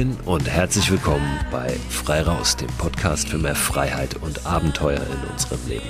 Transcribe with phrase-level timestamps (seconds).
[0.00, 5.30] Cohen und herzlich willkommen bei Frei Raus, dem Podcast für mehr Freiheit und Abenteuer in
[5.30, 5.84] unserem Leben.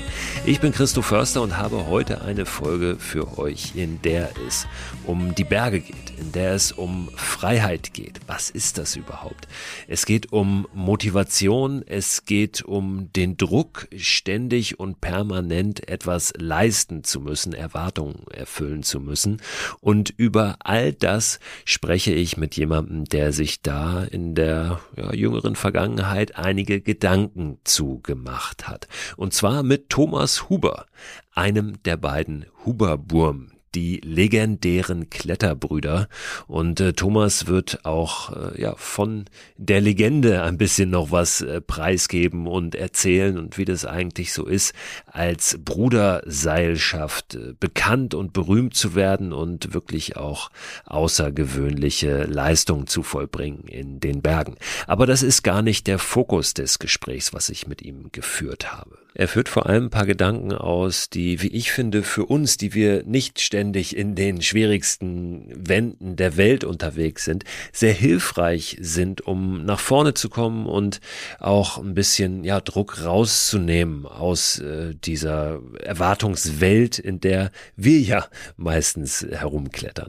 [0.45, 4.67] Ich bin Christoph Förster und habe heute eine Folge für euch, in der es
[5.07, 8.21] um die Berge geht, in der es um Freiheit geht.
[8.27, 9.47] Was ist das überhaupt?
[9.87, 17.21] Es geht um Motivation, es geht um den Druck, ständig und permanent etwas leisten zu
[17.21, 19.41] müssen, Erwartungen erfüllen zu müssen.
[19.81, 25.55] Und über all das spreche ich mit jemandem, der sich da in der ja, jüngeren
[25.55, 28.89] Vergangenheit einige Gedanken zugemacht hat.
[29.19, 30.87] Und zwar mit Thomas Huber,
[31.35, 36.09] einem der beiden Huber-Burm, die legendären Kletterbrüder.
[36.47, 41.61] Und äh, Thomas wird auch äh, ja von der Legende ein bisschen noch was äh,
[41.61, 44.75] preisgeben und erzählen und wie das eigentlich so ist,
[45.07, 50.51] als Bruderseilschaft äh, bekannt und berühmt zu werden und wirklich auch
[50.87, 54.57] außergewöhnliche Leistungen zu vollbringen in den Bergen.
[54.87, 58.99] Aber das ist gar nicht der Fokus des Gesprächs, was ich mit ihm geführt habe.
[59.15, 62.75] Er führt vor allem ein paar Gedanken aus, die, wie ich finde, für uns, die
[62.75, 69.67] wir nicht ständig in den schwierigsten Wänden der Welt unterwegs sind, sehr hilfreich sind, um
[69.67, 71.03] nach vorne zu kommen und
[71.39, 79.27] auch ein bisschen ja, Druck rauszunehmen aus äh, dieser Erwartungswelt, in der wir ja meistens
[79.31, 80.09] herumklettern.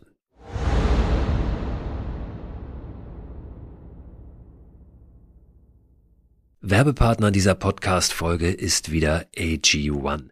[6.62, 10.30] Werbepartner dieser Podcast-Folge ist wieder AG1.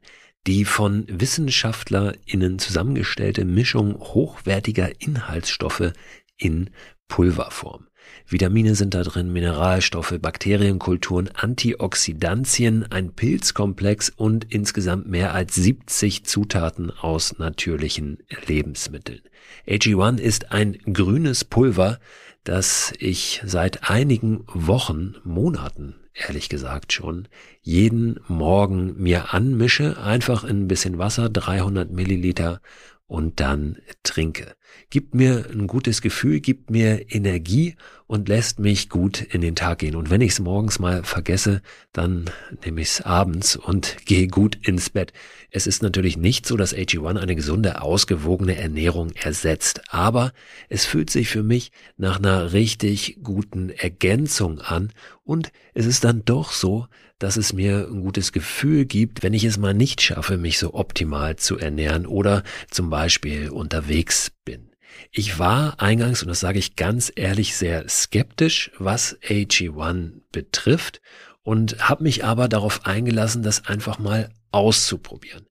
[0.48, 5.92] Die von WissenschaftlerInnen zusammengestellte Mischung hochwertiger Inhaltsstoffe
[6.38, 6.70] in
[7.08, 7.88] Pulverform.
[8.26, 16.92] Vitamine sind da drin, Mineralstoffe, Bakterienkulturen, Antioxidantien, ein Pilzkomplex und insgesamt mehr als 70 Zutaten
[16.92, 19.22] aus natürlichen Lebensmitteln.
[19.68, 22.00] AG1 ist ein grünes Pulver,
[22.44, 27.28] das ich seit einigen Wochen, Monaten ehrlich gesagt schon,
[27.62, 32.62] jeden Morgen mir anmische, einfach in ein bisschen Wasser, 300 Milliliter
[33.10, 34.56] und dann trinke.
[34.92, 37.76] Gibt mir ein gutes Gefühl, gibt mir Energie
[38.06, 39.96] und lässt mich gut in den Tag gehen.
[39.96, 42.30] Und wenn ich es morgens mal vergesse, dann
[42.64, 45.12] nehme ich es abends und gehe gut ins Bett.
[45.50, 50.32] Es ist natürlich nicht so, dass AG1 eine gesunde, ausgewogene Ernährung ersetzt, aber
[50.70, 54.94] es fühlt sich für mich nach einer richtig guten Ergänzung an
[55.24, 56.86] und es ist dann doch so,
[57.20, 60.74] dass es mir ein gutes Gefühl gibt, wenn ich es mal nicht schaffe, mich so
[60.74, 64.72] optimal zu ernähren oder zum Beispiel unterwegs bin.
[65.12, 71.02] Ich war eingangs, und das sage ich ganz ehrlich, sehr skeptisch, was AG1 betrifft
[71.44, 75.49] und habe mich aber darauf eingelassen, das einfach mal auszuprobieren.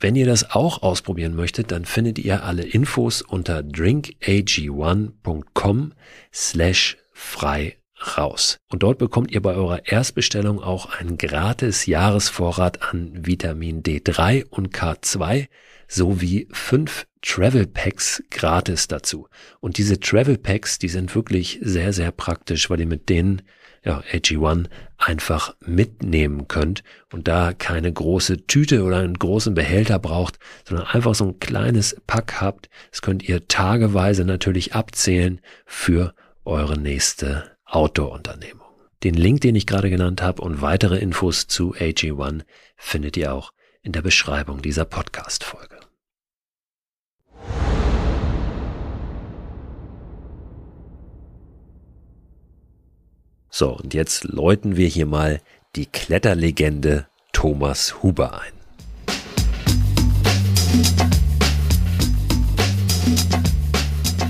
[0.00, 5.92] Wenn ihr das auch ausprobieren möchtet, dann findet ihr alle Infos unter drinkag1.com
[6.32, 7.78] slash frei
[8.16, 8.58] raus.
[8.70, 14.72] Und dort bekommt ihr bei eurer Erstbestellung auch einen gratis Jahresvorrat an Vitamin D3 und
[14.72, 15.48] K2
[15.88, 19.26] sowie fünf Travel Packs gratis dazu.
[19.58, 23.42] Und diese Travel Packs, die sind wirklich sehr, sehr praktisch, weil ihr mit denen
[23.84, 24.66] ja, AG1
[24.96, 31.14] einfach mitnehmen könnt und da keine große Tüte oder einen großen Behälter braucht, sondern einfach
[31.14, 32.68] so ein kleines Pack habt.
[32.90, 38.66] Das könnt ihr tageweise natürlich abzählen für eure nächste Outdoor-Unternehmung.
[39.04, 42.42] Den Link, den ich gerade genannt habe und weitere Infos zu AG1
[42.76, 43.52] findet ihr auch
[43.82, 45.77] in der Beschreibung dieser Podcast-Folge.
[53.58, 55.40] So, und jetzt läuten wir hier mal
[55.74, 58.52] die Kletterlegende Thomas Huber ein.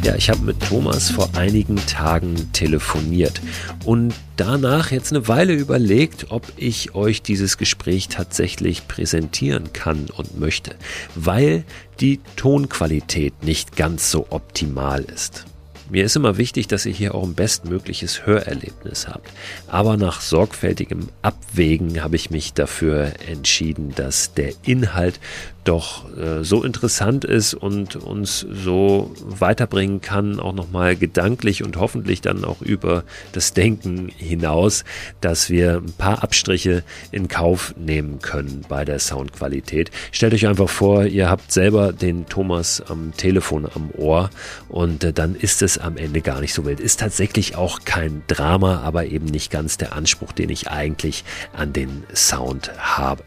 [0.03, 3.43] Ja, ich habe mit Thomas vor einigen Tagen telefoniert
[3.85, 10.41] und danach jetzt eine Weile überlegt, ob ich euch dieses Gespräch tatsächlich präsentieren kann und
[10.41, 10.75] möchte,
[11.15, 11.65] weil
[12.01, 15.45] die Tonqualität nicht ganz so optimal ist.
[15.91, 19.31] Mir ist immer wichtig, dass ihr hier auch ein bestmögliches Hörerlebnis habt.
[19.69, 25.19] Aber nach sorgfältigem Abwägen habe ich mich dafür entschieden, dass der Inhalt
[25.65, 32.21] doch äh, so interessant ist und uns so weiterbringen kann, auch nochmal gedanklich und hoffentlich
[32.21, 34.85] dann auch über das Denken hinaus,
[35.21, 39.91] dass wir ein paar Abstriche in Kauf nehmen können bei der Soundqualität.
[40.11, 44.31] Stellt euch einfach vor, ihr habt selber den Thomas am Telefon am Ohr
[44.69, 46.81] und äh, dann ist es am Ende gar nicht so wild.
[46.81, 51.73] Ist tatsächlich auch kein Drama, aber eben nicht ganz der Anspruch, den ich eigentlich an
[51.73, 53.23] den Sound habe.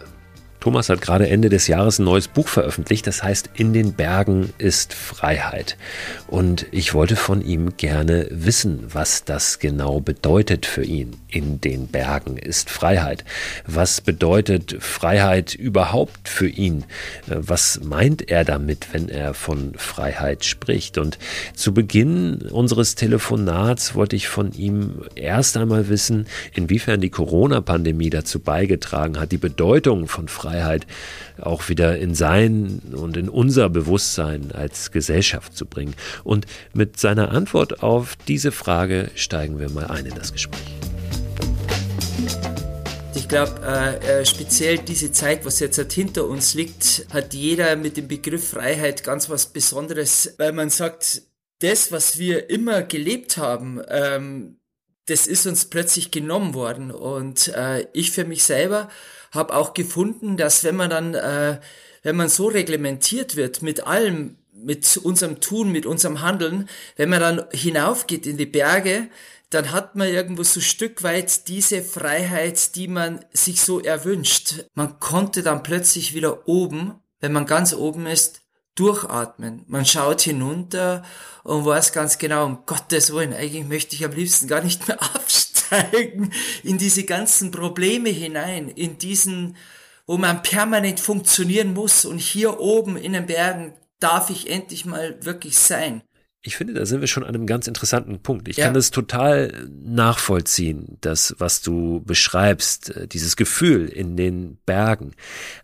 [0.61, 4.53] Thomas hat gerade Ende des Jahres ein neues Buch veröffentlicht, das heißt In den Bergen
[4.59, 5.75] ist Freiheit.
[6.27, 11.15] Und ich wollte von ihm gerne wissen, was das genau bedeutet für ihn.
[11.29, 13.25] In den Bergen ist Freiheit.
[13.65, 16.83] Was bedeutet Freiheit überhaupt für ihn?
[17.25, 20.99] Was meint er damit, wenn er von Freiheit spricht?
[20.99, 21.17] Und
[21.55, 28.39] zu Beginn unseres Telefonats wollte ich von ihm erst einmal wissen, inwiefern die Corona-Pandemie dazu
[28.39, 30.85] beigetragen hat, die Bedeutung von Freiheit Freiheit
[31.39, 35.95] auch wieder in sein und in unser Bewusstsein als Gesellschaft zu bringen.
[36.23, 40.59] Und mit seiner Antwort auf diese Frage steigen wir mal ein in das Gespräch.
[43.15, 47.77] Ich glaube, äh, äh, speziell diese Zeit, was jetzt halt hinter uns liegt, hat jeder
[47.77, 51.21] mit dem Begriff Freiheit ganz was Besonderes, weil man sagt,
[51.59, 54.57] das, was wir immer gelebt haben, ähm,
[55.07, 56.91] das ist uns plötzlich genommen worden.
[56.91, 58.89] Und äh, ich für mich selber
[59.31, 61.59] habe auch gefunden, dass wenn man dann, äh,
[62.03, 67.19] wenn man so reglementiert wird mit allem, mit unserem Tun, mit unserem Handeln, wenn man
[67.19, 69.07] dann hinaufgeht in die Berge,
[69.49, 74.65] dann hat man irgendwo so Stück weit diese Freiheit, die man sich so erwünscht.
[74.75, 78.41] Man konnte dann plötzlich wieder oben, wenn man ganz oben ist,
[78.75, 79.63] durchatmen.
[79.67, 81.03] Man schaut hinunter
[81.43, 85.01] und weiß ganz genau, um Gottes Willen, eigentlich möchte ich am liebsten gar nicht mehr
[85.15, 86.31] absteigen
[86.63, 89.55] in diese ganzen Probleme hinein, in diesen,
[90.07, 92.05] wo man permanent funktionieren muss.
[92.05, 96.01] Und hier oben in den Bergen darf ich endlich mal wirklich sein.
[96.43, 98.47] Ich finde, da sind wir schon an einem ganz interessanten Punkt.
[98.47, 98.65] Ich ja.
[98.65, 105.13] kann das total nachvollziehen, das, was du beschreibst, äh, dieses Gefühl in den Bergen.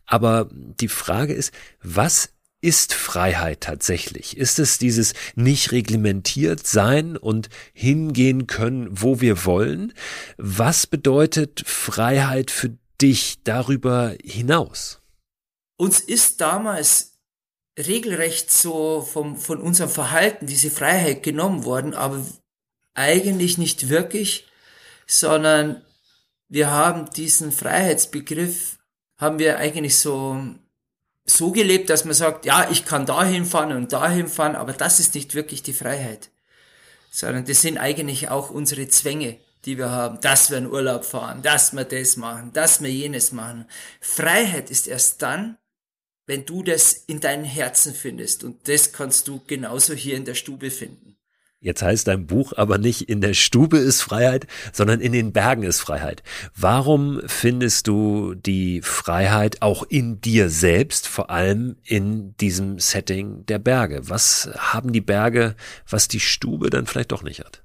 [0.05, 1.51] Aber die Frage ist,
[1.81, 2.29] was
[2.61, 4.37] ist Freiheit tatsächlich?
[4.37, 9.93] Ist es dieses nicht reglementiert sein und hingehen können, wo wir wollen?
[10.37, 15.01] Was bedeutet Freiheit für dich darüber hinaus?
[15.77, 17.19] Uns ist damals
[17.77, 22.25] regelrecht so vom, von unserem Verhalten diese Freiheit genommen worden, aber
[22.95, 24.47] eigentlich nicht wirklich,
[25.05, 25.83] sondern
[26.49, 28.79] wir haben diesen Freiheitsbegriff,
[29.19, 30.41] haben wir eigentlich so
[31.29, 34.99] so gelebt, dass man sagt, ja, ich kann dahin fahren und dahin fahren, aber das
[34.99, 36.29] ist nicht wirklich die Freiheit,
[37.11, 41.41] sondern das sind eigentlich auch unsere Zwänge, die wir haben, dass wir in Urlaub fahren,
[41.41, 43.65] dass wir das machen, dass wir jenes machen.
[43.99, 45.57] Freiheit ist erst dann,
[46.25, 50.35] wenn du das in deinem Herzen findest und das kannst du genauso hier in der
[50.35, 51.06] Stube finden.
[51.59, 55.63] Jetzt heißt dein Buch aber nicht in der Stube ist Freiheit, sondern in den Bergen
[55.63, 56.21] ist Freiheit.
[56.55, 63.57] Warum findest du die Freiheit auch in dir selbst, vor allem in diesem Setting der
[63.57, 64.01] Berge?
[64.03, 65.55] Was haben die Berge,
[65.89, 67.63] was die Stube dann vielleicht doch nicht hat?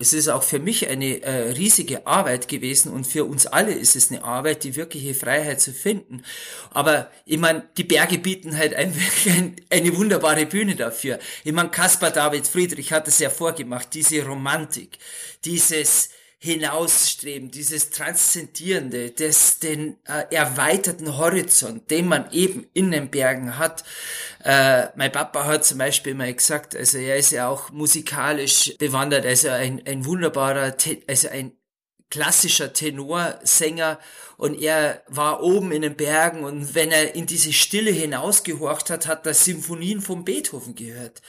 [0.00, 3.96] Es ist auch für mich eine äh, riesige Arbeit gewesen und für uns alle ist
[3.96, 6.22] es eine Arbeit, die wirkliche Freiheit zu finden.
[6.70, 11.18] Aber ich meine, die Berge bieten halt einfach ein, eine wunderbare Bühne dafür.
[11.42, 14.98] Ich meine, Caspar David Friedrich hat es ja vorgemacht, diese Romantik,
[15.44, 23.58] dieses Hinausstreben, dieses Transzendierende, das, den äh, erweiterten Horizont, den man eben in den Bergen
[23.58, 23.82] hat.
[24.44, 29.26] Äh, mein Papa hat zum Beispiel mal gesagt, also er ist ja auch musikalisch bewandert,
[29.26, 30.76] also ein, ein wunderbarer,
[31.08, 31.52] also ein
[32.08, 33.98] klassischer Tenorsänger
[34.36, 39.06] und er war oben in den Bergen und wenn er in diese Stille hinausgehorcht hat,
[39.06, 41.20] hat er Symphonien von Beethoven gehört.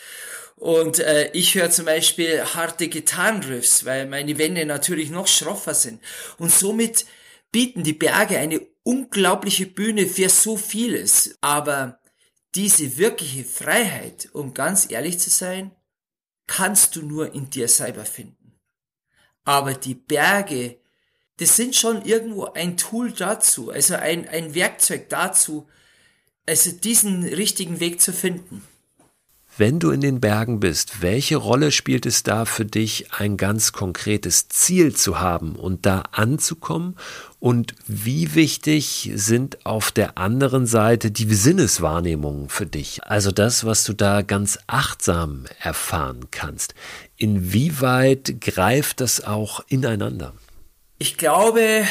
[0.60, 6.02] Und äh, ich höre zum Beispiel harte Gitarrenriffs, weil meine Wände natürlich noch schroffer sind.
[6.38, 7.06] Und somit
[7.52, 11.38] bieten die Berge eine unglaubliche Bühne für so vieles.
[11.40, 12.02] Aber
[12.56, 15.72] diese wirkliche Freiheit, um ganz ehrlich zu sein,
[16.46, 18.60] kannst du nur in dir selber finden.
[19.46, 20.82] Aber die Berge,
[21.38, 25.70] das sind schon irgendwo ein Tool dazu, also ein, ein Werkzeug dazu,
[26.46, 28.68] also diesen richtigen Weg zu finden.
[29.60, 33.74] Wenn du in den Bergen bist, welche Rolle spielt es da für dich, ein ganz
[33.74, 36.96] konkretes Ziel zu haben und da anzukommen?
[37.40, 43.04] Und wie wichtig sind auf der anderen Seite die Sinneswahrnehmungen für dich?
[43.04, 46.74] Also das, was du da ganz achtsam erfahren kannst.
[47.18, 50.34] Inwieweit greift das auch ineinander?
[50.98, 51.84] Ich glaube,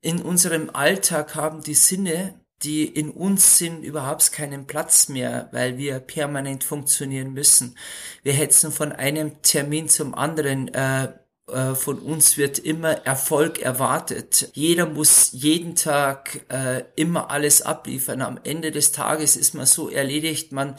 [0.00, 5.78] in unserem Alltag haben die Sinne, die in uns sind, überhaupt keinen Platz mehr, weil
[5.78, 7.76] wir permanent funktionieren müssen.
[8.22, 10.68] Wir hetzen von einem Termin zum anderen.
[10.68, 11.08] Äh,
[11.52, 14.50] äh, von uns wird immer Erfolg erwartet.
[14.52, 18.22] Jeder muss jeden Tag äh, immer alles abliefern.
[18.22, 20.76] Am Ende des Tages ist man so erledigt, man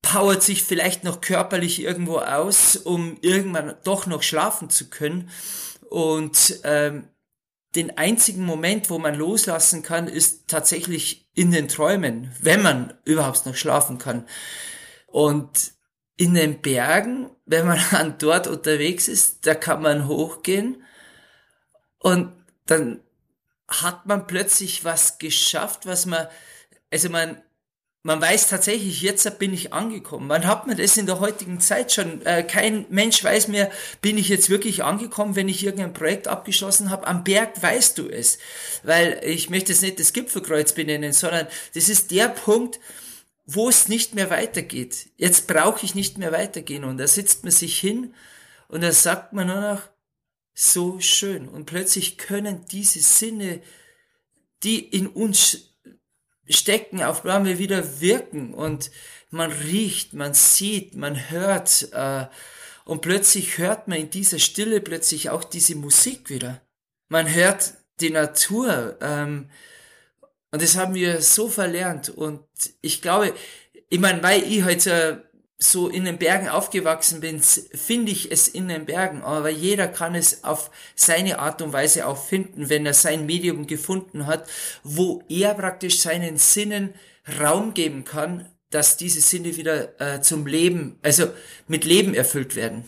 [0.00, 5.30] powert sich vielleicht noch körperlich irgendwo aus, um irgendwann doch noch schlafen zu können.
[5.90, 7.08] Und ähm,
[7.74, 13.44] den einzigen Moment, wo man loslassen kann, ist tatsächlich in den Träumen, wenn man überhaupt
[13.46, 14.26] noch schlafen kann.
[15.06, 15.72] Und
[16.16, 20.82] in den Bergen, wenn man dann dort unterwegs ist, da kann man hochgehen
[21.98, 22.32] und
[22.66, 23.00] dann
[23.68, 26.26] hat man plötzlich was geschafft, was man,
[26.90, 27.42] also man
[28.08, 30.30] man weiß tatsächlich, jetzt bin ich angekommen.
[30.30, 32.24] Wann hat man das in der heutigen Zeit schon?
[32.24, 36.88] Äh, kein Mensch weiß mehr, bin ich jetzt wirklich angekommen, wenn ich irgendein Projekt abgeschlossen
[36.88, 37.06] habe.
[37.06, 38.38] Am Berg weißt du es.
[38.82, 42.80] Weil ich möchte es nicht das Gipfelkreuz benennen, sondern das ist der Punkt,
[43.44, 45.10] wo es nicht mehr weitergeht.
[45.18, 46.84] Jetzt brauche ich nicht mehr weitergehen.
[46.84, 48.14] Und da sitzt man sich hin
[48.68, 49.82] und da sagt man nur noch,
[50.54, 51.46] so schön.
[51.46, 53.60] Und plötzlich können diese Sinne,
[54.62, 55.67] die in uns
[56.50, 58.90] stecken, auf einmal wieder wirken und
[59.30, 62.26] man riecht, man sieht, man hört äh,
[62.84, 66.62] und plötzlich hört man in dieser Stille plötzlich auch diese Musik wieder.
[67.08, 69.50] Man hört die Natur ähm,
[70.50, 72.42] und das haben wir so verlernt und
[72.80, 73.34] ich glaube,
[73.90, 75.27] ich meine, weil ich heute
[75.58, 80.14] so in den Bergen aufgewachsen bin, finde ich es in den Bergen, aber jeder kann
[80.14, 84.48] es auf seine Art und Weise auch finden, wenn er sein Medium gefunden hat,
[84.84, 86.94] wo er praktisch seinen Sinnen
[87.40, 91.30] Raum geben kann, dass diese Sinne wieder äh, zum Leben, also
[91.66, 92.84] mit Leben erfüllt werden.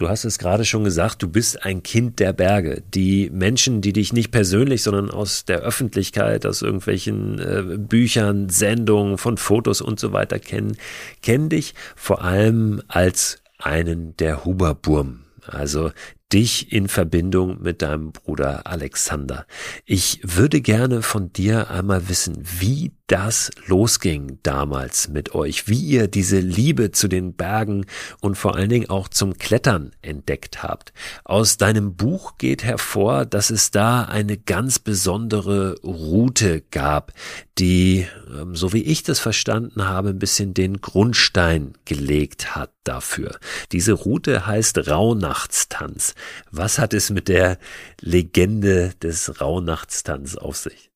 [0.00, 2.82] Du hast es gerade schon gesagt, du bist ein Kind der Berge.
[2.94, 9.18] Die Menschen, die dich nicht persönlich, sondern aus der Öffentlichkeit, aus irgendwelchen äh, Büchern, Sendungen,
[9.18, 10.78] von Fotos und so weiter kennen,
[11.20, 15.20] kennen dich vor allem als einen der Huberburm.
[15.46, 15.90] Also
[16.32, 19.46] dich in Verbindung mit deinem Bruder Alexander.
[19.84, 26.06] Ich würde gerne von dir einmal wissen, wie das losging damals mit euch, wie ihr
[26.06, 27.86] diese Liebe zu den Bergen
[28.20, 30.92] und vor allen Dingen auch zum Klettern entdeckt habt.
[31.24, 37.12] Aus deinem Buch geht hervor, dass es da eine ganz besondere Route gab,
[37.58, 43.38] die, ähm, so wie ich das verstanden habe, ein bisschen den Grundstein gelegt hat dafür.
[43.72, 46.14] Diese Route heißt Rauhnachtstanz.
[46.50, 47.58] Was hat es mit der
[48.00, 50.90] Legende des Rauhnachtstanz auf sich?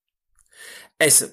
[0.99, 1.27] Also,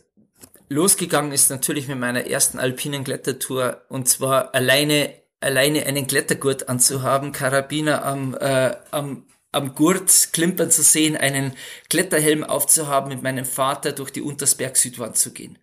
[0.70, 7.32] losgegangen ist natürlich mit meiner ersten alpinen Klettertour und zwar alleine alleine einen Klettergurt anzuhaben,
[7.32, 11.53] Karabiner am, äh, am, am Gurt klimpern zu sehen, einen
[11.89, 15.58] Kletterhelm aufzuhaben, mit meinem Vater durch die Untersberg Südwand zu gehen.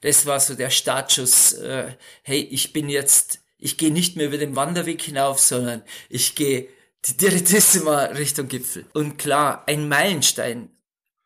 [0.00, 1.52] Das war so der Startschuss.
[1.54, 6.34] Äh, hey, ich bin jetzt, ich gehe nicht mehr über den Wanderweg hinauf, sondern ich
[6.34, 6.68] gehe
[7.06, 8.86] die Direttissima Richtung Gipfel.
[8.94, 10.70] Und klar, ein Meilenstein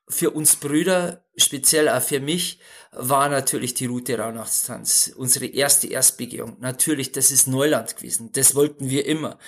[0.08, 2.58] für uns Brüder, speziell auch für mich,
[2.92, 5.12] war natürlich die Route Rauhnachtstanz.
[5.16, 6.56] Unsere erste Erstbegehung.
[6.60, 8.30] Natürlich, das ist Neuland gewesen.
[8.32, 9.38] Das wollten wir immer.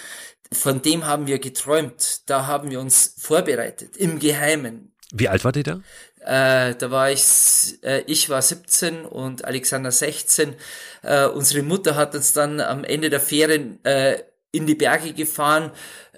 [0.52, 2.28] Von dem haben wir geträumt.
[2.28, 3.96] Da haben wir uns vorbereitet.
[3.96, 4.92] Im Geheimen.
[5.12, 5.80] Wie alt war ihr da?
[6.20, 10.54] Äh, da war ich, äh, ich war 17 und Alexander 16.
[11.02, 15.70] Äh, unsere Mutter hat uns dann am Ende der Ferien äh, in die Berge gefahren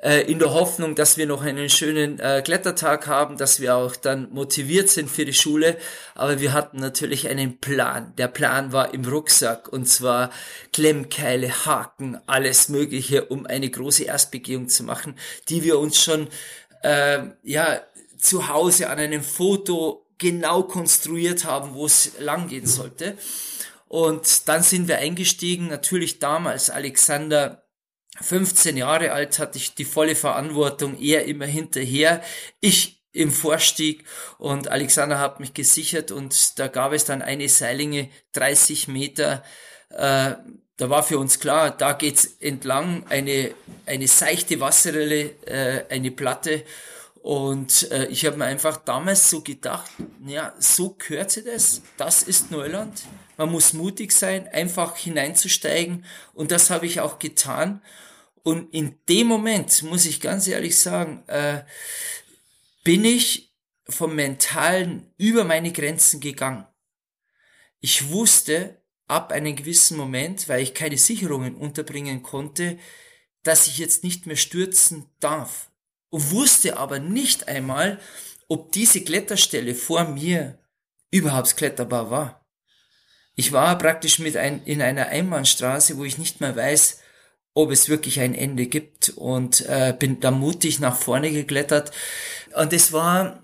[0.02, 3.94] äh, in der Hoffnung, dass wir noch einen schönen äh, Klettertag haben, dass wir auch
[3.94, 5.78] dann motiviert sind für die Schule.
[6.14, 8.12] Aber wir hatten natürlich einen Plan.
[8.18, 10.30] Der Plan war im Rucksack und zwar
[10.73, 15.14] Klemmkeile, Haken, alles Mögliche, um eine große Erstbegehung zu machen,
[15.49, 16.28] die wir uns schon
[16.82, 17.80] äh, ja
[18.18, 23.16] zu Hause an einem Foto genau konstruiert haben, wo es lang gehen sollte.
[23.87, 27.62] Und dann sind wir eingestiegen, natürlich damals Alexander
[28.21, 32.23] 15 Jahre alt hatte ich die volle Verantwortung, er immer hinterher,
[32.61, 34.04] ich im Vorstieg
[34.38, 39.42] und Alexander hat mich gesichert und da gab es dann eine Seilinge 30 Meter.
[39.90, 40.35] Äh,
[40.78, 43.54] da war für uns klar, da geht's entlang eine,
[43.87, 46.64] eine seichte Wasserrille, äh, eine Platte
[47.23, 49.90] und äh, ich habe mir einfach damals so gedacht,
[50.26, 53.02] ja, so gehört sie das, das ist Neuland,
[53.36, 56.04] man muss mutig sein, einfach hineinzusteigen.
[56.34, 57.82] Und das habe ich auch getan.
[58.42, 61.62] Und in dem Moment, muss ich ganz ehrlich sagen, äh,
[62.84, 63.52] bin ich
[63.88, 66.66] vom Mentalen über meine Grenzen gegangen.
[67.80, 72.78] Ich wusste ab einem gewissen Moment, weil ich keine Sicherungen unterbringen konnte,
[73.42, 75.70] dass ich jetzt nicht mehr stürzen darf.
[76.10, 78.00] Und wusste aber nicht einmal,
[78.48, 80.58] ob diese Kletterstelle vor mir
[81.10, 82.41] überhaupt kletterbar war.
[83.34, 87.00] Ich war praktisch mit ein, in einer Einbahnstraße, wo ich nicht mehr weiß,
[87.54, 91.92] ob es wirklich ein Ende gibt und äh, bin da mutig nach vorne geklettert.
[92.54, 93.42] Und es war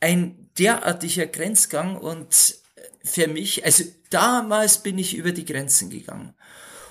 [0.00, 2.56] ein derartiger Grenzgang und
[3.04, 6.34] für mich, also damals bin ich über die Grenzen gegangen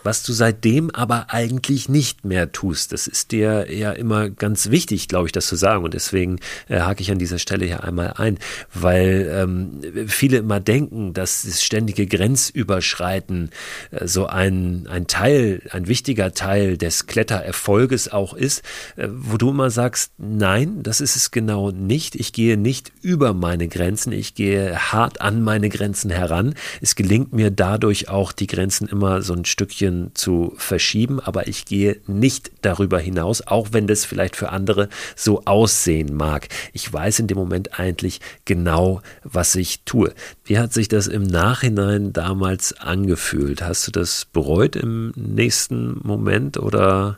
[0.07, 2.93] was du seitdem aber eigentlich nicht mehr tust.
[2.93, 5.83] Das ist dir ja immer ganz wichtig, glaube ich, das zu sagen.
[5.83, 6.37] Und deswegen
[6.69, 8.39] äh, hake ich an dieser Stelle hier einmal ein,
[8.73, 13.49] weil ähm, viele immer denken, dass das ständige Grenzüberschreiten
[13.91, 18.63] äh, so ein, ein Teil, ein wichtiger Teil des Klettererfolges auch ist,
[18.95, 22.15] äh, wo du immer sagst, nein, das ist es genau nicht.
[22.15, 26.55] Ich gehe nicht über meine Grenzen, ich gehe hart an meine Grenzen heran.
[26.79, 31.65] Es gelingt mir dadurch auch, die Grenzen immer so ein Stückchen zu verschieben, aber ich
[31.65, 36.47] gehe nicht darüber hinaus, auch wenn das vielleicht für andere so aussehen mag.
[36.73, 40.13] Ich weiß in dem Moment eigentlich genau, was ich tue.
[40.43, 43.61] Wie hat sich das im Nachhinein damals angefühlt?
[43.61, 47.17] Hast du das bereut im nächsten Moment oder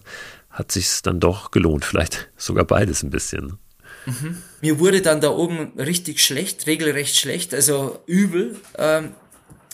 [0.50, 1.86] hat sich es dann doch gelohnt?
[1.86, 3.58] Vielleicht sogar beides ein bisschen.
[4.06, 4.38] Mhm.
[4.62, 8.56] Mir wurde dann da oben richtig schlecht, regelrecht schlecht, also übel.
[8.78, 9.12] Ähm,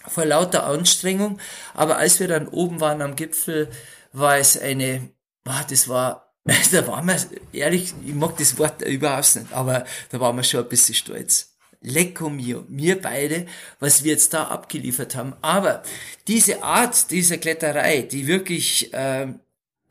[0.07, 1.39] vor lauter Anstrengung.
[1.74, 3.69] Aber als wir dann oben waren am Gipfel,
[4.13, 5.09] war es eine,
[5.43, 6.33] boah, das war,
[6.71, 7.17] da waren wir,
[7.53, 11.51] ehrlich, ich mag das Wort überhaupt nicht, aber da waren wir schon ein bisschen stolz.
[11.81, 13.45] Lecco mio, mir beide,
[13.79, 15.35] was wir jetzt da abgeliefert haben.
[15.41, 15.83] Aber
[16.27, 19.27] diese Art dieser Kletterei, die wirklich äh,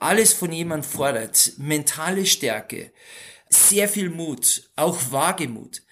[0.01, 2.91] alles von jemand fordert, mentale Stärke,
[3.49, 5.83] sehr viel Mut, auch Wagemut,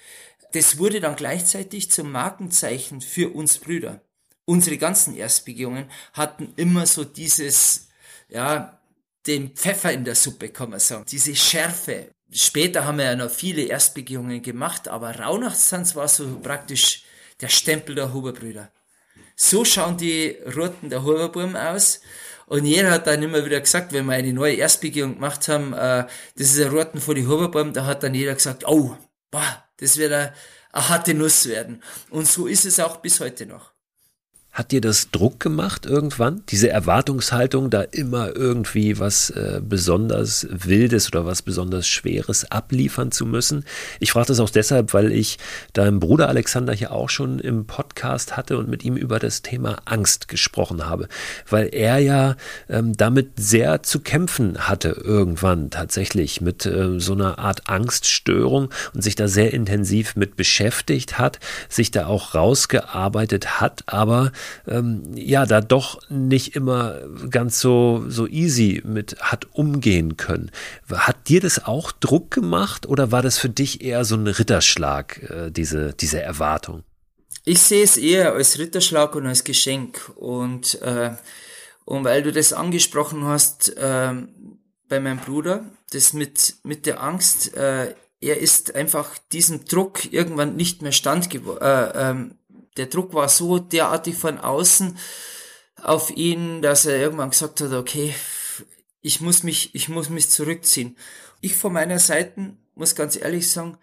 [0.52, 4.02] das wurde dann gleichzeitig zum Markenzeichen für uns Brüder
[4.44, 7.88] unsere ganzen Erstbegehungen hatten immer so dieses,
[8.28, 8.78] ja,
[9.26, 11.04] den Pfeffer in der Suppe, kann man sagen.
[11.08, 12.10] Diese Schärfe.
[12.30, 17.04] Später haben wir ja noch viele Erstbegehungen gemacht, aber Rauhnachtstanz war so praktisch
[17.40, 18.72] der Stempel der Huberbrüder.
[19.36, 22.00] So schauen die Roten der Huberburm aus.
[22.46, 26.06] Und jeder hat dann immer wieder gesagt, wenn wir eine neue Erstbegehung gemacht haben, äh,
[26.36, 28.96] das ist der Roten vor die Huberburm, da hat dann jeder gesagt, oh,
[29.30, 30.34] boah, das wird eine,
[30.72, 31.82] eine harte Nuss werden.
[32.10, 33.71] Und so ist es auch bis heute noch.
[34.52, 36.42] Hat dir das Druck gemacht irgendwann?
[36.50, 43.24] Diese Erwartungshaltung, da immer irgendwie was äh, besonders Wildes oder was besonders Schweres abliefern zu
[43.24, 43.64] müssen?
[43.98, 45.38] Ich frage das auch deshalb, weil ich
[45.72, 49.78] deinem Bruder Alexander hier auch schon im Podcast hatte und mit ihm über das Thema
[49.86, 51.08] Angst gesprochen habe,
[51.48, 52.36] weil er ja
[52.68, 59.00] ähm, damit sehr zu kämpfen hatte irgendwann tatsächlich mit äh, so einer Art Angststörung und
[59.00, 61.38] sich da sehr intensiv mit beschäftigt hat,
[61.70, 64.30] sich da auch rausgearbeitet hat, aber
[64.66, 67.00] ähm, ja, da doch nicht immer
[67.30, 70.50] ganz so, so easy mit hat umgehen können.
[70.90, 75.22] Hat dir das auch Druck gemacht oder war das für dich eher so ein Ritterschlag,
[75.30, 76.82] äh, diese, diese Erwartung?
[77.44, 80.12] Ich sehe es eher als Ritterschlag und als Geschenk.
[80.14, 81.10] Und, äh,
[81.84, 84.12] und weil du das angesprochen hast äh,
[84.88, 90.54] bei meinem Bruder, das mit, mit der Angst, äh, er ist einfach diesem Druck irgendwann
[90.54, 92.38] nicht mehr stand äh, ähm,
[92.76, 94.98] der Druck war so derartig von außen
[95.82, 98.14] auf ihn, dass er irgendwann gesagt hat, okay,
[99.00, 100.96] ich muss mich, ich muss mich zurückziehen.
[101.40, 103.76] Ich von meiner Seite muss ganz ehrlich sagen,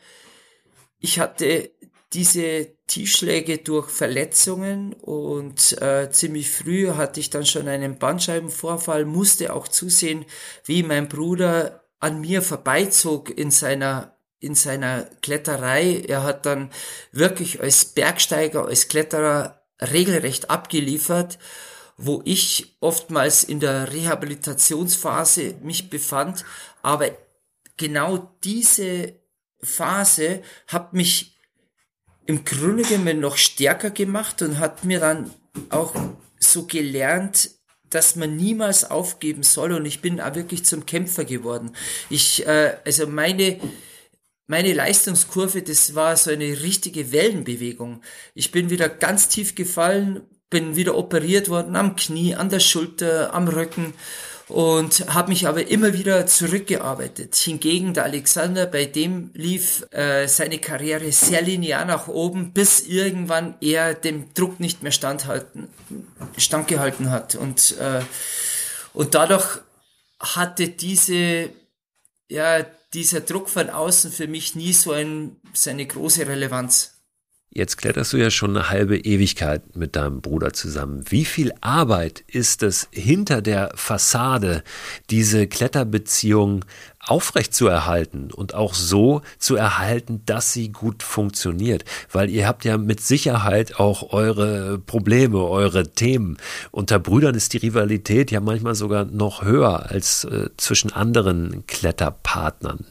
[1.00, 1.72] ich hatte
[2.14, 9.54] diese Tiefschläge durch Verletzungen und äh, ziemlich früh hatte ich dann schon einen Bandscheibenvorfall, musste
[9.54, 10.26] auch zusehen,
[10.66, 16.04] wie mein Bruder an mir vorbeizog in seiner in seiner Kletterei.
[16.08, 16.72] Er hat dann
[17.12, 21.40] wirklich als Bergsteiger, als Kletterer regelrecht abgeliefert,
[21.98, 26.46] wo ich oftmals in der Rehabilitationsphase mich befand.
[26.82, 27.10] Aber
[27.78, 29.20] genau diese
[29.62, 31.38] Phase hat mich
[32.26, 35.32] im Grunde genommen noch stärker gemacht und hat mir dann
[35.70, 35.94] auch
[36.40, 37.50] so gelernt,
[37.90, 41.76] dass man niemals aufgeben soll und ich bin auch wirklich zum Kämpfer geworden.
[42.10, 43.60] Ich, äh, also meine,
[44.50, 48.02] meine Leistungskurve, das war so eine richtige Wellenbewegung.
[48.34, 53.32] Ich bin wieder ganz tief gefallen, bin wieder operiert worden am Knie, an der Schulter,
[53.36, 53.94] am Rücken
[54.48, 57.36] und habe mich aber immer wieder zurückgearbeitet.
[57.36, 63.54] Hingegen der Alexander, bei dem lief äh, seine Karriere sehr linear nach oben, bis irgendwann
[63.62, 65.68] er dem Druck nicht mehr standhalten,
[66.38, 68.02] standgehalten hat und äh,
[68.94, 69.60] und dadurch
[70.20, 71.52] hatte diese
[72.28, 76.96] ja dieser Druck von außen für mich nie so ein seine große Relevanz.
[77.52, 81.04] Jetzt kletterst du ja schon eine halbe Ewigkeit mit deinem Bruder zusammen.
[81.10, 84.64] Wie viel Arbeit ist es hinter der Fassade,
[85.10, 86.64] diese Kletterbeziehung
[87.10, 91.86] aufrecht zu erhalten und auch so zu erhalten, dass sie gut funktioniert?
[92.12, 96.38] Weil ihr habt ja mit Sicherheit auch eure Probleme, eure Themen.
[96.72, 102.86] Unter Brüdern ist die Rivalität ja manchmal sogar noch höher als äh, zwischen anderen Kletterpartnern.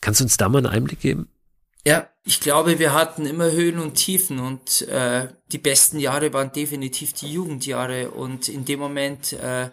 [0.00, 1.28] Kannst du uns da mal einen Einblick geben?
[1.84, 6.52] Ja, ich glaube, wir hatten immer Höhen und Tiefen und äh, die besten Jahre waren
[6.52, 9.70] definitiv die Jugendjahre und in dem Moment, äh,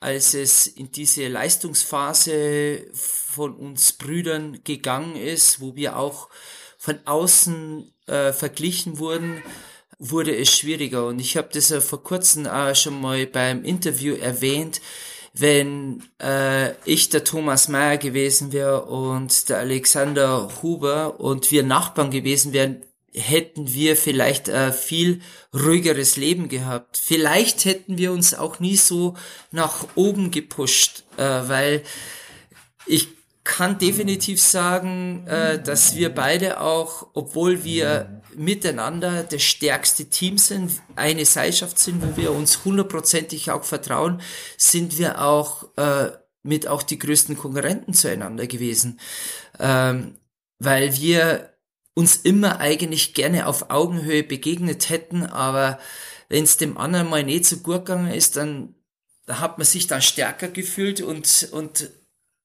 [0.00, 6.28] als es in diese Leistungsphase von uns Brüdern gegangen ist, wo wir auch
[6.78, 9.42] von außen äh, verglichen wurden,
[9.98, 11.06] wurde es schwieriger.
[11.06, 14.80] Und ich habe das ja vor kurzem auch schon mal beim Interview erwähnt
[15.32, 22.10] wenn äh, ich der Thomas Mayer gewesen wäre und der Alexander Huber und wir Nachbarn
[22.10, 22.82] gewesen wären,
[23.14, 25.20] hätten wir vielleicht ein viel
[25.52, 26.96] ruhigeres Leben gehabt.
[26.96, 29.16] Vielleicht hätten wir uns auch nie so
[29.50, 31.82] nach oben gepusht, äh, weil
[32.86, 33.08] ich
[33.42, 40.72] kann definitiv sagen, äh, dass wir beide auch, obwohl wir miteinander das stärkste Team sind,
[40.94, 44.20] eine Seilschaft sind, wo wir uns hundertprozentig auch vertrauen,
[44.56, 46.10] sind wir auch äh,
[46.42, 49.00] mit auch die größten Konkurrenten zueinander gewesen,
[49.58, 50.18] ähm,
[50.58, 51.50] weil wir
[51.94, 55.78] uns immer eigentlich gerne auf Augenhöhe begegnet hätten, aber
[56.28, 58.74] wenn es dem anderen mal nicht so gut gegangen ist, dann
[59.26, 61.90] da hat man sich dann stärker gefühlt und, und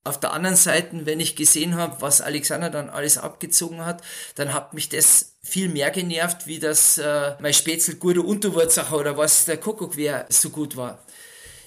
[0.04, 4.04] auf der anderen Seite, wenn ich gesehen habe, was Alexander dann alles abgezogen hat,
[4.36, 9.18] dann hat mich das viel mehr genervt, wie das äh, mein Spätzl gute Unterwurzacher oder
[9.18, 11.04] was der Kuckuck wäre so gut war.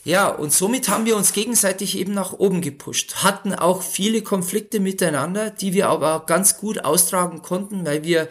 [0.08, 4.80] Ja, und somit haben wir uns gegenseitig eben nach oben gepusht, hatten auch viele Konflikte
[4.80, 8.26] miteinander, die wir aber ganz gut austragen konnten, weil wir,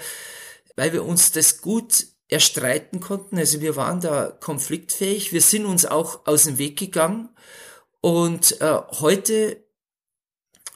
[0.75, 3.37] weil wir uns das gut erstreiten konnten.
[3.37, 5.33] Also wir waren da konfliktfähig.
[5.33, 7.29] Wir sind uns auch aus dem Weg gegangen.
[8.01, 9.63] Und äh, heute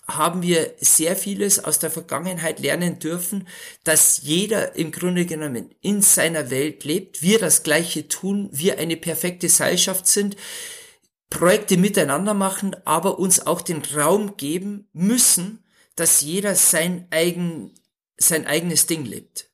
[0.07, 3.47] haben wir sehr vieles aus der Vergangenheit lernen dürfen,
[3.83, 8.97] dass jeder im Grunde genommen in seiner Welt lebt, wir das Gleiche tun, wir eine
[8.97, 10.35] perfekte Seilschaft sind,
[11.31, 15.63] Projekte miteinander machen, aber uns auch den Raum geben müssen,
[15.95, 17.73] dass jeder sein eigen,
[18.17, 19.49] sein eigenes Ding lebt.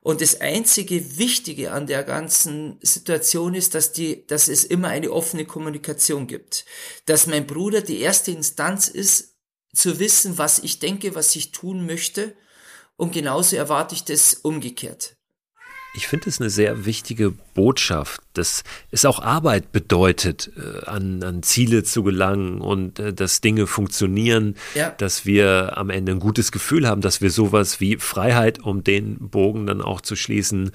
[0.00, 5.10] Und das einzige Wichtige an der ganzen Situation ist, dass die, dass es immer eine
[5.10, 6.64] offene Kommunikation gibt.
[7.06, 9.36] Dass mein Bruder die erste Instanz ist,
[9.72, 12.36] zu wissen, was ich denke, was ich tun möchte.
[12.96, 15.16] Und genauso erwarte ich das umgekehrt.
[15.94, 21.42] Ich finde es eine sehr wichtige Botschaft, dass es auch Arbeit bedeutet, äh, an, an
[21.42, 24.90] Ziele zu gelangen und äh, dass Dinge funktionieren, ja.
[24.90, 29.18] dass wir am Ende ein gutes Gefühl haben, dass wir sowas wie Freiheit, um den
[29.28, 30.70] Bogen dann auch zu schließen,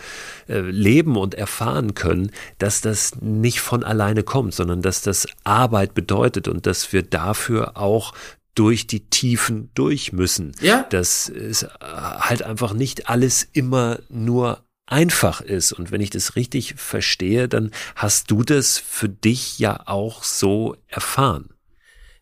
[0.47, 5.95] äh, leben und erfahren können, dass das nicht von alleine kommt, sondern dass das Arbeit
[5.95, 8.13] bedeutet und dass wir dafür auch
[8.53, 10.51] durch die Tiefen durch müssen.
[10.61, 10.83] Ja.
[10.89, 15.73] Dass es halt einfach nicht alles immer nur einfach ist.
[15.73, 20.75] Und wenn ich das richtig verstehe, dann hast du das für dich ja auch so
[20.87, 21.49] erfahren.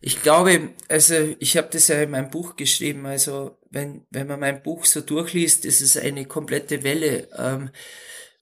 [0.00, 4.40] Ich glaube, also ich habe das ja in meinem Buch geschrieben, also wenn, wenn man
[4.40, 7.70] mein Buch so durchliest, ist es eine komplette Welle ähm,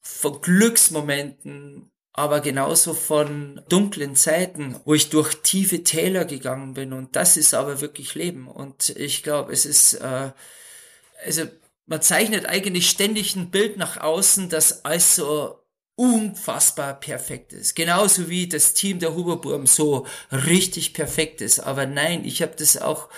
[0.00, 6.92] von Glücksmomenten, aber genauso von dunklen Zeiten, wo ich durch tiefe Täler gegangen bin.
[6.92, 8.46] Und das ist aber wirklich Leben.
[8.46, 10.30] Und ich glaube, es ist, äh,
[11.24, 11.42] also
[11.86, 15.60] man zeichnet eigentlich ständig ein Bild nach außen, das alles so
[15.96, 17.76] unfassbar perfekt ist.
[17.76, 21.60] Genauso wie das Team der Huberburm so richtig perfekt ist.
[21.60, 23.08] Aber nein, ich habe das auch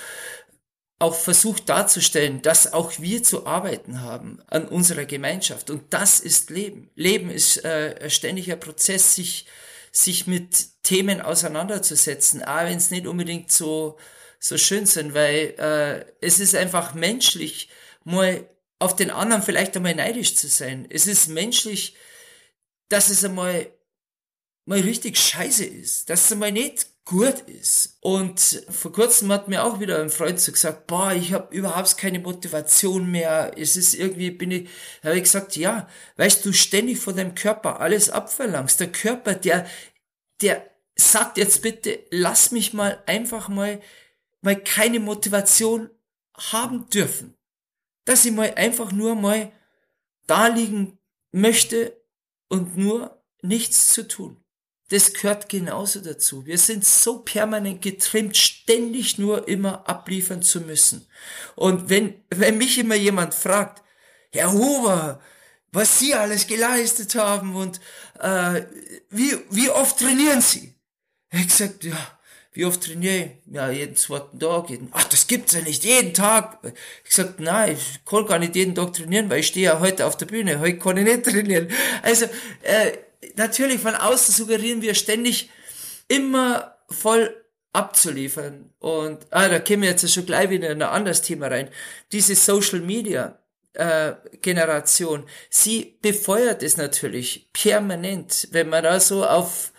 [0.99, 5.69] auch versucht darzustellen, dass auch wir zu arbeiten haben an unserer Gemeinschaft.
[5.69, 6.91] Und das ist Leben.
[6.95, 9.47] Leben ist äh, ein ständiger Prozess, sich,
[9.93, 13.99] sich mit Themen auseinanderzusetzen, auch wenn es nicht unbedingt so,
[14.41, 17.69] so schön sind, weil äh, es ist einfach menschlich,
[18.05, 20.87] mal auf den anderen vielleicht einmal neidisch zu sein.
[20.91, 21.97] Es ist menschlich,
[22.89, 23.71] dass es einmal
[24.67, 27.99] mal richtig scheiße ist, dass es einmal nicht gut ist.
[28.01, 31.97] Und vor kurzem hat mir auch wieder ein Freund so gesagt, boah, ich habe überhaupt
[31.97, 33.53] keine Motivation mehr.
[33.57, 34.69] Es ist irgendwie, bin ich,
[35.03, 38.81] habe ich gesagt, ja, weißt du, ständig von deinem Körper alles abverlangst.
[38.81, 39.67] Der Körper, der,
[40.43, 43.81] der sagt jetzt bitte, lass mich mal einfach mal,
[44.43, 45.91] mal keine Motivation
[46.37, 47.36] haben dürfen.
[48.07, 49.53] Dass ich mal einfach nur mal
[50.27, 50.99] da liegen
[51.33, 51.95] möchte
[52.49, 54.43] und nur nichts zu tun.
[54.89, 56.47] Das gehört genauso dazu.
[56.47, 61.07] Wir sind so permanent getrimmt, ständig nur immer abliefern zu müssen.
[61.57, 63.83] Und wenn, wenn mich immer jemand fragt,
[64.31, 65.21] Herr Huber,
[65.73, 67.81] was Sie alles geleistet haben und
[68.21, 68.63] äh,
[69.11, 70.75] wie, wie oft trainieren Sie?
[71.33, 72.16] Ich gesagt, ja,
[72.57, 73.55] wie oft trainiere ich?
[73.55, 74.71] Ja, jeden zweiten Tag.
[74.71, 76.59] Jeden, ach, das gibt's ja nicht, jeden Tag.
[77.05, 80.07] Ich gesagt, nein, ich kann gar nicht jeden Tag trainieren, weil ich stehe ja heute
[80.07, 81.69] auf der Bühne, heute kann ich nicht trainieren.
[82.03, 82.27] Also,
[82.63, 82.93] äh,
[83.37, 85.51] natürlich von außen suggerieren wir ständig
[86.09, 87.35] immer voll
[87.73, 88.71] abzuliefern.
[88.79, 91.69] Und ah, da kämen wir jetzt schon gleich wieder in ein anderes Thema rein.
[92.11, 93.39] Diese Social Media
[93.75, 98.49] äh, Generation, sie befeuert es natürlich permanent.
[98.51, 99.73] Wenn man da so auf,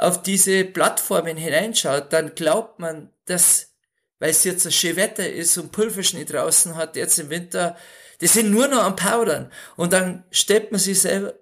[0.00, 3.74] auf diese Plattformen hineinschaut, dann glaubt man, dass,
[4.18, 7.76] weil es jetzt ein schön Wetter ist und Pulverschnee draußen hat, jetzt im Winter,
[8.20, 9.52] die sind nur noch am Powdern.
[9.76, 11.34] Und dann stellt man sich selber,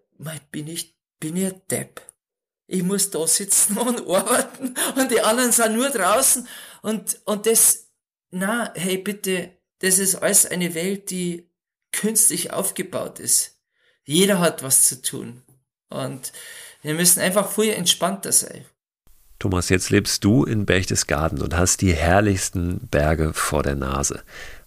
[0.50, 2.00] bin ich bin ich ein Depp.
[2.66, 6.46] Ich muss da sitzen und arbeiten und die anderen sind nur draußen
[6.82, 7.88] und, und das,
[8.30, 11.50] na, hey bitte, das ist alles eine Welt, die
[11.92, 13.58] künstlich aufgebaut ist.
[14.04, 15.42] Jeder hat was zu tun
[15.88, 16.32] und
[16.82, 18.64] wir müssen einfach viel entspannter sein.
[19.38, 24.22] Thomas, jetzt lebst du in Berchtesgaden und hast die herrlichsten Berge vor der Nase.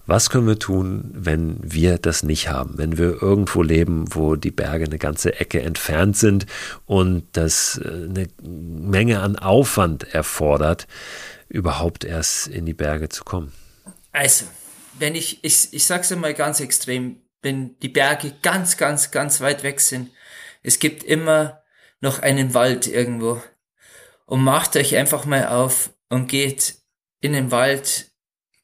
[0.06, 2.78] Was können wir tun, wenn wir das nicht haben?
[2.78, 6.46] Wenn wir irgendwo leben, wo die Berge eine ganze Ecke entfernt sind
[6.86, 10.88] und das äh, eine Menge an Aufwand erfordert,
[11.50, 13.52] überhaupt erst in die Berge zu kommen?
[14.12, 14.46] Also,
[14.98, 19.64] wenn ich, ich, ich sag's einmal ganz extrem, wenn die Berge ganz, ganz, ganz weit
[19.64, 20.10] weg sind,
[20.64, 21.61] es gibt immer
[22.02, 23.42] noch einen Wald irgendwo.
[24.26, 26.76] Und macht euch einfach mal auf und geht
[27.22, 28.12] in den Wald,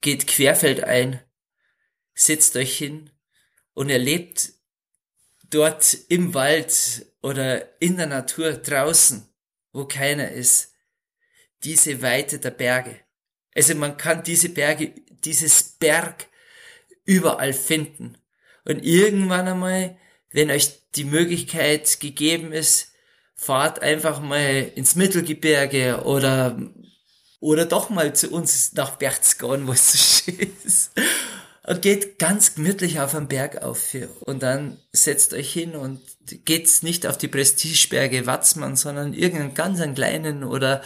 [0.02, 1.22] geht querfeldein
[2.18, 3.12] setzt euch hin
[3.74, 4.52] und erlebt
[5.50, 9.30] dort im Wald oder in der Natur draußen,
[9.72, 10.74] wo keiner ist,
[11.64, 13.00] diese Weite der Berge.
[13.56, 16.28] Also man kann diese Berge, dieses Berg
[17.06, 18.18] überall finden.
[18.66, 19.98] Und irgendwann einmal,
[20.32, 22.94] wenn euch die Möglichkeit gegeben ist,
[23.38, 26.60] fahrt einfach mal ins Mittelgebirge oder,
[27.40, 29.98] oder doch mal zu uns nach Berchtesgaden, wo es so
[30.32, 30.92] schön ist
[31.68, 34.10] und geht ganz gemütlich auf einen Berg auf hier.
[34.22, 36.00] Und dann setzt euch hin und
[36.46, 40.82] geht's nicht auf die Prestigeberge Watzmann, sondern irgendeinen ganz einen kleinen oder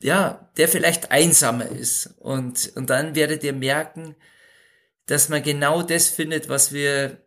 [0.00, 2.14] ja, der vielleicht einsamer ist.
[2.18, 4.16] Und, und dann werdet ihr merken,
[5.06, 7.18] dass man genau das findet, was wir,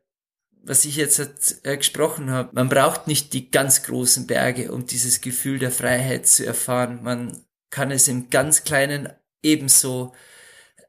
[0.67, 2.49] was ich jetzt äh, gesprochen habe.
[2.53, 7.03] Man braucht nicht die ganz großen Berge, um dieses Gefühl der Freiheit zu erfahren.
[7.03, 9.09] Man kann es im ganz kleinen
[9.41, 10.13] ebenso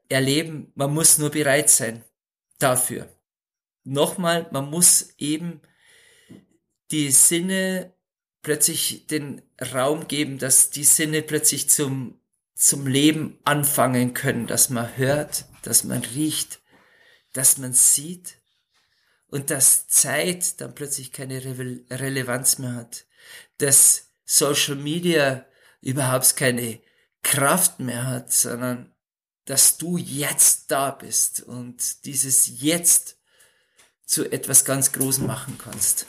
[0.09, 0.71] erleben.
[0.75, 2.03] Man muss nur bereit sein
[2.57, 3.07] dafür.
[3.83, 5.61] Nochmal, man muss eben
[6.91, 7.93] die Sinne
[8.41, 9.41] plötzlich den
[9.73, 12.19] Raum geben, dass die Sinne plötzlich zum,
[12.53, 16.59] zum Leben anfangen können, dass man hört, dass man riecht,
[17.31, 18.38] dass man sieht
[19.29, 23.05] und dass Zeit dann plötzlich keine Re Relevanz mehr hat,
[23.57, 25.45] dass Social Media
[25.81, 26.81] überhaupt keine
[27.23, 28.93] Kraft mehr hat, sondern
[29.45, 33.17] dass du jetzt da bist und dieses Jetzt
[34.05, 36.05] zu etwas ganz Großem machen kannst.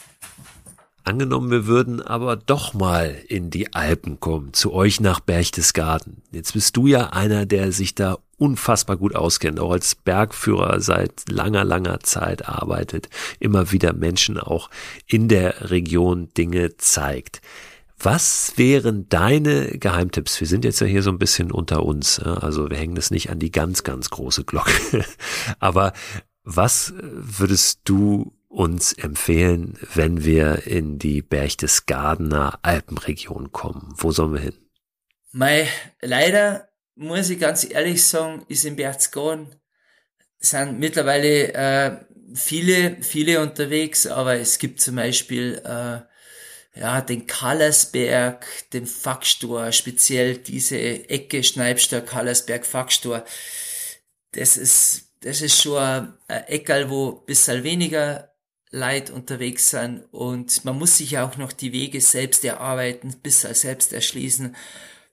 [1.03, 6.21] Angenommen, wir würden aber doch mal in die Alpen kommen, zu euch nach Berchtesgaden.
[6.31, 11.29] Jetzt bist du ja einer, der sich da unfassbar gut auskennt, auch als Bergführer seit
[11.29, 13.09] langer, langer Zeit arbeitet,
[13.39, 14.69] immer wieder Menschen auch
[15.07, 17.41] in der Region Dinge zeigt.
[17.97, 20.39] Was wären deine Geheimtipps?
[20.39, 23.29] Wir sind jetzt ja hier so ein bisschen unter uns, also wir hängen das nicht
[23.29, 25.05] an die ganz, ganz große Glocke.
[25.59, 25.93] Aber
[26.43, 33.93] was würdest du uns empfehlen, wenn wir in die Berchtesgadener Alpenregion kommen?
[33.97, 34.57] Wo sollen wir hin?
[35.31, 35.67] Mei,
[36.01, 39.55] leider muss ich ganz ehrlich sagen, ist in Berchtesgaden
[40.39, 41.97] sind mittlerweile äh,
[42.33, 45.99] viele, viele unterwegs, aber es gibt zum Beispiel äh,
[46.79, 53.23] ja, den Kallersberg, den Fackstor, speziell diese Ecke Schneibstor, Kallersberg, Fackstor.
[54.31, 56.13] Das ist, das ist schon ein
[56.47, 58.30] Eckerl, wo bisschen weniger
[58.71, 63.93] Leid unterwegs sind und man muss sich auch noch die Wege selbst erarbeiten, bisschen selbst
[63.93, 64.55] erschließen,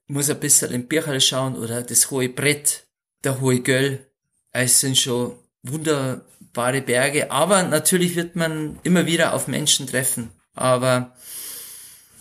[0.06, 2.86] muss ein bisschen im Bircherl schauen oder das hohe Brett,
[3.24, 4.06] der hohe Göll.
[4.52, 10.30] Es sind schon wunderbare Berge, aber natürlich wird man immer wieder auf Menschen treffen.
[10.54, 11.14] Aber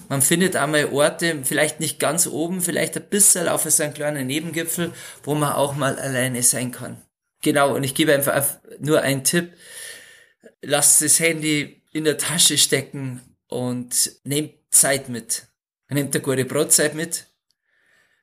[0.10, 4.28] Man findet einmal Orte, vielleicht nicht ganz oben, vielleicht ein bisschen auf so einem kleinen
[4.28, 7.02] Nebengipfel, wo man auch mal alleine sein kann.
[7.41, 9.52] Genau, und ich gebe einfach nur einen Tipp.
[10.62, 15.47] Lasst das Handy in der Tasche stecken und nehmt Zeit mit.
[15.89, 17.27] Nehmt eine gute Brotzeit mit.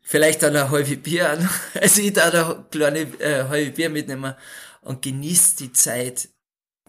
[0.02, 1.48] Vielleicht dann ein halbes Bier an.
[1.80, 4.34] Also ich da eine kleine äh, halbe Bier mitnehmen
[4.82, 6.28] und genießt die Zeit,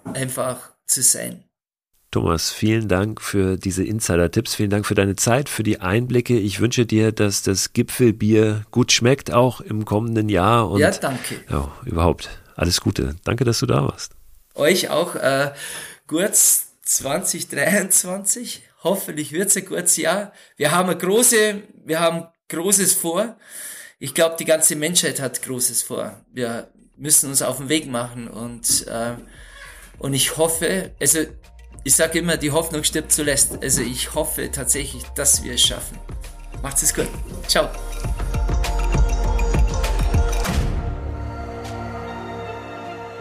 [0.04, 1.46] einfach zu sein.
[2.12, 6.38] Thomas, vielen Dank für diese Insider-Tipps, vielen Dank für deine Zeit, für die Einblicke.
[6.40, 10.70] Ich wünsche dir, dass das Gipfelbier gut schmeckt, auch im kommenden Jahr.
[10.70, 11.42] Und, ja, danke.
[11.50, 12.30] Ja, überhaupt.
[12.56, 13.16] Alles Gute.
[13.26, 14.15] Danke, dass du da warst.
[14.56, 15.54] Euch auch äh,
[16.08, 18.64] kurz 2023.
[18.84, 20.32] Hoffentlich wird es ein gutes Jahr.
[20.58, 23.38] Wir haben eine große, wir haben Großes vor.
[24.00, 26.22] Ich glaube, die ganze Menschheit hat Großes vor.
[26.32, 29.16] Wir müssen uns auf den Weg machen und äh,
[29.98, 31.20] und ich hoffe, also
[31.84, 33.58] ich sage immer, die Hoffnung stirbt zuletzt.
[33.62, 35.98] Also ich hoffe tatsächlich, dass wir es schaffen.
[36.62, 37.08] Macht's es gut.
[37.48, 37.70] Ciao.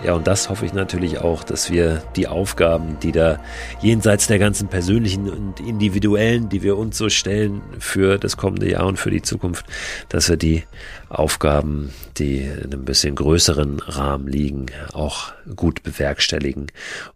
[0.04, 3.40] Ja, und das hoffe ich natürlich auch, dass wir die Aufgaben, die da
[3.80, 8.86] jenseits der ganzen persönlichen und individuellen, die wir uns so stellen für das kommende Jahr
[8.86, 9.64] und für die Zukunft,
[10.10, 10.64] dass wir die
[11.08, 16.66] Aufgaben, die in einem bisschen größeren Rahmen liegen, auch gut bewerkstelligen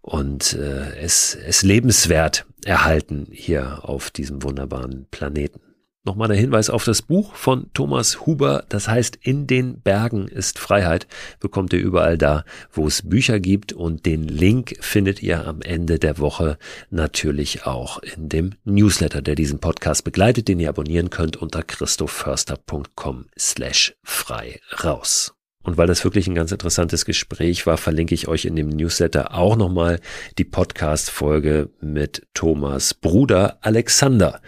[0.01, 5.68] und äh, es, es lebenswert erhalten hier auf diesem wunderbaren Planeten.
[6.09, 10.59] Nochmal der Hinweis auf das Buch von Thomas Huber, das heißt In den Bergen ist
[10.59, 11.07] Freiheit,
[11.39, 15.99] bekommt ihr überall da, wo es Bücher gibt und den Link findet ihr am Ende
[15.99, 16.57] der Woche
[16.89, 23.27] natürlich auch in dem Newsletter, der diesen Podcast begleitet, den ihr abonnieren könnt unter christophörster.com
[23.39, 25.38] slash frei raus.
[25.69, 29.35] Und weil das wirklich ein ganz interessantes Gespräch war, verlinke ich euch in dem Newsletter
[29.35, 30.01] auch nochmal
[30.39, 34.41] die Podcast-Folge mit Thomas Bruder Alexander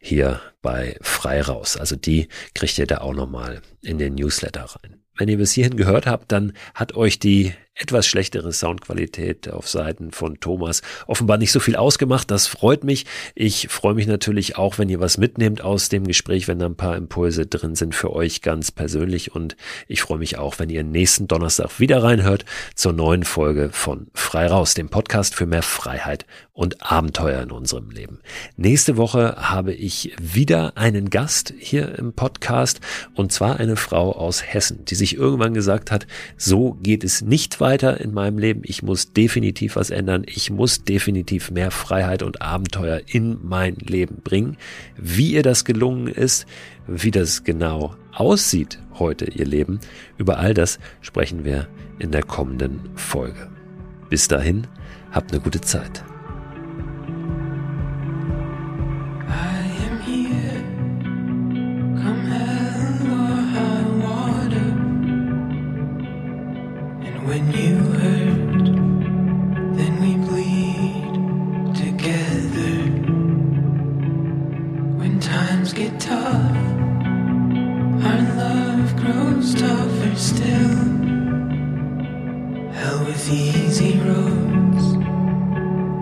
[0.00, 1.76] hier bei Frei raus.
[1.76, 5.02] Also die kriegt ihr da auch nochmal in den Newsletter rein.
[5.16, 10.10] Wenn ihr bis hierhin gehört habt, dann hat euch die etwas schlechtere Soundqualität auf Seiten
[10.10, 12.28] von Thomas offenbar nicht so viel ausgemacht.
[12.30, 13.06] Das freut mich.
[13.36, 16.74] Ich freue mich natürlich auch, wenn ihr was mitnehmt aus dem Gespräch, wenn da ein
[16.74, 19.32] paar Impulse drin sind für euch ganz persönlich.
[19.32, 24.08] Und ich freue mich auch, wenn ihr nächsten Donnerstag wieder reinhört zur neuen Folge von
[24.12, 28.18] Frei Raus, dem Podcast für mehr Freiheit und Abenteuer in unserem Leben.
[28.56, 32.80] Nächste Woche habe ich wieder einen Gast hier im Podcast
[33.14, 37.60] und zwar eine Frau aus Hessen, die sich irgendwann gesagt hat, so geht es nicht
[37.60, 38.62] weiter weiter in meinem Leben.
[38.64, 40.22] Ich muss definitiv was ändern.
[40.26, 44.56] Ich muss definitiv mehr Freiheit und Abenteuer in mein Leben bringen.
[44.96, 46.46] Wie ihr das gelungen ist,
[46.86, 49.80] wie das genau aussieht heute, ihr Leben,
[50.16, 53.50] über all das sprechen wir in der kommenden Folge.
[54.08, 54.66] Bis dahin,
[55.10, 56.02] habt eine gute Zeit.
[83.30, 84.92] Easy roads,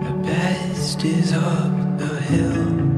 [0.05, 2.96] the best is up the hill.